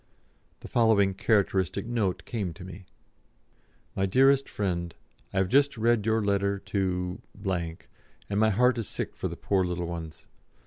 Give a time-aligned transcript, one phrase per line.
[0.61, 2.87] The following characteristic note came to me:
[3.95, 4.95] "MY DEAREST FRIEND,
[5.31, 9.63] I have just read your letter to and my heart is sick for the poor
[9.63, 10.25] little ones!